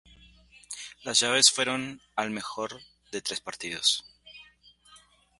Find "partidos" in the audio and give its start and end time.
3.39-4.03